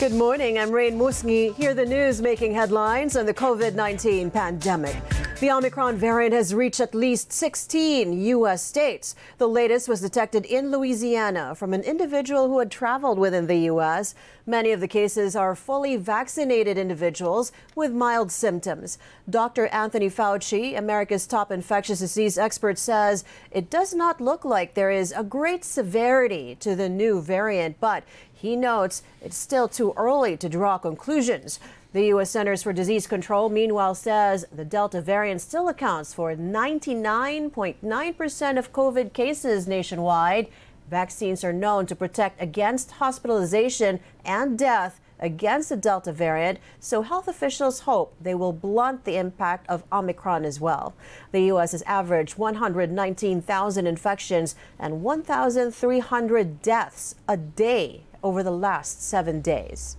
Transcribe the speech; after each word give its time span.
Good 0.00 0.14
morning. 0.14 0.58
I'm 0.58 0.70
Rain 0.70 0.98
Musngi. 0.98 1.54
Here 1.56 1.74
the 1.74 1.84
news 1.84 2.22
making 2.22 2.54
headlines 2.54 3.18
on 3.18 3.26
the 3.26 3.34
COVID 3.34 3.74
19 3.74 4.30
pandemic. 4.30 4.96
The 5.40 5.50
Omicron 5.50 5.96
variant 5.96 6.34
has 6.34 6.52
reached 6.52 6.80
at 6.80 6.94
least 6.94 7.32
16 7.32 8.12
U.S. 8.12 8.62
states. 8.62 9.14
The 9.38 9.48
latest 9.48 9.88
was 9.88 10.02
detected 10.02 10.44
in 10.44 10.70
Louisiana 10.70 11.54
from 11.54 11.72
an 11.72 11.80
individual 11.80 12.48
who 12.48 12.58
had 12.58 12.70
traveled 12.70 13.18
within 13.18 13.46
the 13.46 13.60
U.S. 13.60 14.14
Many 14.44 14.70
of 14.70 14.80
the 14.80 14.86
cases 14.86 15.34
are 15.34 15.56
fully 15.56 15.96
vaccinated 15.96 16.76
individuals 16.76 17.52
with 17.74 17.90
mild 17.90 18.30
symptoms. 18.30 18.98
Dr. 19.30 19.68
Anthony 19.68 20.10
Fauci, 20.10 20.76
America's 20.76 21.26
top 21.26 21.50
infectious 21.50 22.00
disease 22.00 22.36
expert, 22.36 22.76
says 22.76 23.24
it 23.50 23.70
does 23.70 23.94
not 23.94 24.20
look 24.20 24.44
like 24.44 24.74
there 24.74 24.90
is 24.90 25.10
a 25.16 25.24
great 25.24 25.64
severity 25.64 26.54
to 26.60 26.76
the 26.76 26.90
new 26.90 27.22
variant, 27.22 27.80
but 27.80 28.04
he 28.30 28.56
notes 28.56 29.02
it's 29.22 29.38
still 29.38 29.68
too 29.68 29.94
early 29.96 30.36
to 30.36 30.50
draw 30.50 30.76
conclusions. 30.76 31.58
The 31.92 32.06
U.S. 32.06 32.30
Centers 32.30 32.62
for 32.62 32.72
Disease 32.72 33.08
Control, 33.08 33.48
meanwhile, 33.48 33.96
says 33.96 34.46
the 34.52 34.64
Delta 34.64 35.00
variant 35.00 35.40
still 35.40 35.68
accounts 35.68 36.14
for 36.14 36.36
99.9% 36.36 38.58
of 38.58 38.72
COVID 38.72 39.12
cases 39.12 39.66
nationwide. 39.66 40.46
Vaccines 40.88 41.42
are 41.42 41.52
known 41.52 41.86
to 41.86 41.96
protect 41.96 42.40
against 42.40 42.92
hospitalization 42.92 43.98
and 44.24 44.56
death 44.56 45.00
against 45.18 45.70
the 45.70 45.76
Delta 45.76 46.12
variant, 46.12 46.60
so 46.78 47.02
health 47.02 47.26
officials 47.26 47.80
hope 47.80 48.14
they 48.20 48.36
will 48.36 48.52
blunt 48.52 49.04
the 49.04 49.16
impact 49.16 49.68
of 49.68 49.82
Omicron 49.90 50.44
as 50.44 50.60
well. 50.60 50.94
The 51.32 51.42
U.S. 51.46 51.72
has 51.72 51.82
averaged 51.82 52.38
119,000 52.38 53.86
infections 53.88 54.54
and 54.78 55.02
1,300 55.02 56.62
deaths 56.62 57.16
a 57.26 57.36
day 57.36 58.04
over 58.22 58.44
the 58.44 58.52
last 58.52 59.02
seven 59.02 59.40
days. 59.40 59.96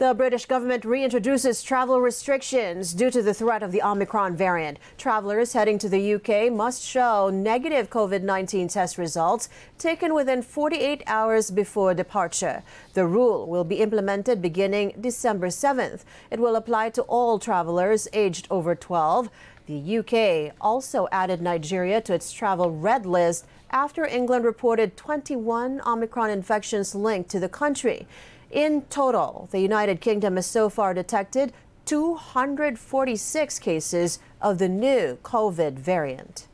The 0.00 0.14
British 0.14 0.46
government 0.46 0.84
reintroduces 0.84 1.62
travel 1.62 2.00
restrictions 2.00 2.94
due 2.94 3.10
to 3.10 3.22
the 3.22 3.34
threat 3.34 3.62
of 3.62 3.70
the 3.70 3.82
Omicron 3.82 4.34
variant. 4.34 4.78
Travelers 4.96 5.52
heading 5.52 5.78
to 5.78 5.90
the 5.90 6.14
UK 6.14 6.50
must 6.50 6.82
show 6.82 7.28
negative 7.28 7.90
COVID 7.90 8.22
19 8.22 8.68
test 8.68 8.96
results 8.96 9.50
taken 9.76 10.14
within 10.14 10.40
48 10.40 11.02
hours 11.06 11.50
before 11.50 11.92
departure. 11.92 12.62
The 12.94 13.04
rule 13.04 13.46
will 13.46 13.62
be 13.62 13.82
implemented 13.82 14.40
beginning 14.40 14.94
December 14.98 15.48
7th. 15.48 16.04
It 16.30 16.40
will 16.40 16.56
apply 16.56 16.88
to 16.96 17.02
all 17.02 17.38
travelers 17.38 18.08
aged 18.14 18.46
over 18.50 18.74
12. 18.74 19.28
The 19.66 19.98
UK 19.98 20.56
also 20.62 21.08
added 21.12 21.42
Nigeria 21.42 22.00
to 22.00 22.14
its 22.14 22.32
travel 22.32 22.70
red 22.70 23.04
list 23.04 23.44
after 23.70 24.06
England 24.06 24.46
reported 24.46 24.96
21 24.96 25.82
Omicron 25.86 26.30
infections 26.30 26.94
linked 26.94 27.28
to 27.32 27.38
the 27.38 27.50
country. 27.50 28.06
In 28.50 28.82
total, 28.90 29.48
the 29.52 29.60
United 29.60 30.00
Kingdom 30.00 30.34
has 30.34 30.46
so 30.46 30.68
far 30.68 30.92
detected 30.92 31.52
246 31.84 33.58
cases 33.60 34.18
of 34.40 34.58
the 34.58 34.68
new 34.68 35.18
COVID 35.22 35.74
variant. 35.74 36.48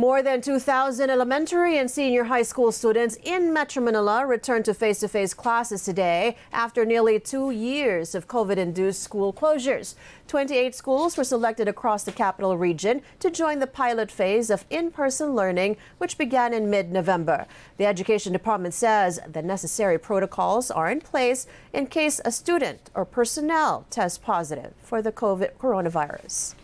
More 0.00 0.22
than 0.22 0.40
2,000 0.40 1.10
elementary 1.10 1.76
and 1.76 1.90
senior 1.90 2.24
high 2.24 2.40
school 2.40 2.72
students 2.72 3.18
in 3.22 3.52
Metro 3.52 3.82
Manila 3.82 4.24
returned 4.24 4.64
to 4.64 4.72
face 4.72 5.00
to 5.00 5.08
face 5.08 5.34
classes 5.34 5.84
today 5.84 6.38
after 6.54 6.86
nearly 6.86 7.20
two 7.20 7.50
years 7.50 8.14
of 8.14 8.26
COVID 8.26 8.56
induced 8.56 9.02
school 9.02 9.30
closures. 9.30 9.96
28 10.26 10.74
schools 10.74 11.18
were 11.18 11.22
selected 11.22 11.68
across 11.68 12.02
the 12.04 12.12
capital 12.12 12.56
region 12.56 13.02
to 13.18 13.30
join 13.30 13.58
the 13.58 13.66
pilot 13.66 14.10
phase 14.10 14.48
of 14.48 14.64
in 14.70 14.90
person 14.90 15.34
learning, 15.34 15.76
which 15.98 16.16
began 16.16 16.54
in 16.54 16.70
mid 16.70 16.90
November. 16.90 17.44
The 17.76 17.84
Education 17.84 18.32
Department 18.32 18.72
says 18.72 19.20
the 19.30 19.42
necessary 19.42 19.98
protocols 19.98 20.70
are 20.70 20.90
in 20.90 21.02
place 21.02 21.46
in 21.74 21.88
case 21.88 22.22
a 22.24 22.32
student 22.32 22.88
or 22.94 23.04
personnel 23.04 23.84
tests 23.90 24.16
positive 24.16 24.72
for 24.82 25.02
the 25.02 25.12
COVID 25.12 25.56
coronavirus. 25.58 26.54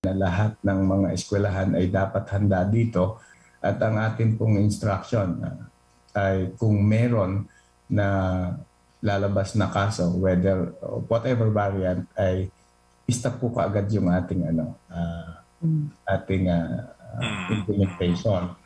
Na 0.00 0.16
lahat 0.16 0.56
ng 0.64 0.80
mga 0.80 1.08
eskwelahan 1.12 1.76
ay 1.76 1.92
dapat 1.92 2.24
handa 2.32 2.64
dito 2.64 3.20
at 3.60 3.76
ang 3.84 4.00
atin 4.00 4.32
pong 4.32 4.56
instruction 4.56 5.36
uh, 5.44 5.60
ay 6.16 6.56
kung 6.56 6.80
meron 6.80 7.44
na 7.84 8.08
lalabas 9.04 9.52
na 9.60 9.68
kaso 9.68 10.08
whether 10.16 10.72
whatever 11.04 11.52
variant 11.52 12.08
ay 12.16 12.48
stop 13.12 13.44
po 13.44 13.52
kaagad 13.52 13.92
yung 13.92 14.08
ating 14.08 14.48
ano 14.48 14.72
uh, 14.88 15.36
ating 16.16 16.48
uh, 16.48 16.80
implementation 17.52 18.56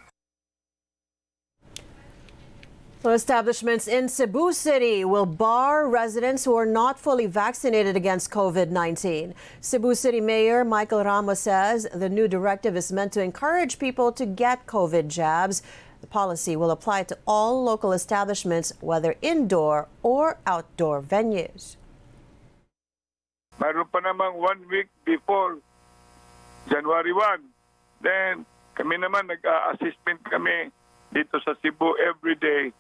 Well, 3.05 3.13
establishments 3.13 3.87
in 3.87 4.09
Cebu 4.09 4.55
City 4.55 5.05
will 5.05 5.27
bar 5.27 5.87
residents 5.87 6.43
who 6.43 6.57
are 6.57 6.65
not 6.65 6.99
fully 6.99 7.27
vaccinated 7.27 7.97
against 7.97 8.31
COVID 8.31 8.71
19. 8.71 9.35
Cebu 9.61 9.95
City 9.95 10.23
Mayor 10.23 10.65
Michael 10.65 11.05
Rama 11.05 11.37
says 11.37 11.87
the 11.93 12.09
new 12.09 12.27
directive 12.27 12.79
is 12.79 12.91
meant 12.91 13.13
to 13.13 13.21
encourage 13.21 13.79
people 13.79 14.11
to 14.13 14.25
get 14.25 14.65
COVID 14.65 15.09
jabs. 15.09 15.61
The 16.01 16.07
policy 16.07 16.57
will 16.57 16.71
apply 16.71 17.03
to 17.13 17.19
all 17.27 17.63
local 17.63 17.93
establishments, 17.93 18.73
whether 18.81 19.17
indoor 19.21 19.87
or 20.03 20.39
outdoor 20.47 21.03
venues. 21.03 21.77
Pa 23.59 23.69
namang 24.01 24.41
one 24.41 24.65
week 24.73 24.89
before 25.05 25.59
January 26.73 27.13
1. 27.13 27.21
Then 28.01 28.47
kami 28.73 28.97
naman 28.97 29.29
nag-assessment 29.29 30.25
kami 30.25 30.73
dito 31.13 31.37
sa 31.45 31.53
Cebu 31.61 32.01
every 32.01 32.41
day 32.41 32.73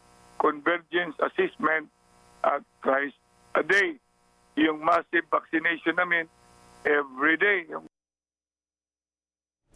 convergence 0.44 1.16
assessment 1.24 1.88
at 2.44 2.60
twice 2.82 3.16
a 3.54 3.62
day. 3.62 3.96
Yung 4.60 4.84
massive 5.74 5.96
vaccination 5.96 5.96
namin 5.96 6.28
every 6.84 7.36
day. 7.36 7.64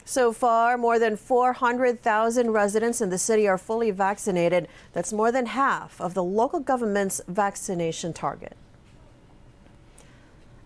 So 0.05 0.33
far, 0.33 0.79
more 0.79 0.99
than 0.99 1.17
400,000 1.17 2.51
residents 2.51 3.01
in 3.01 3.11
the 3.11 3.19
city 3.19 3.47
are 3.47 3.59
fully 3.59 3.91
vaccinated. 3.91 4.69
That's 4.95 5.13
more 5.13 5.31
than 5.31 5.47
half 5.47 6.01
of 6.01 6.15
the 6.15 6.25
local 6.25 6.61
government's 6.61 7.21
vaccination 7.29 8.13
target. 8.15 8.57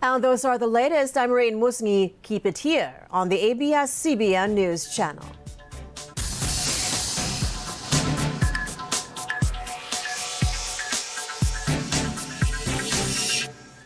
And 0.01 0.23
those 0.23 0.45
are 0.45 0.59
the 0.59 0.67
latest. 0.67 1.17
I'm 1.17 1.31
Rain 1.31 1.55
Musngi. 1.61 2.13
Keep 2.23 2.47
it 2.47 2.59
here 2.59 3.07
on 3.11 3.29
the 3.29 3.41
ABS-CBN 3.41 4.51
News 4.51 4.95
Channel. 4.95 5.25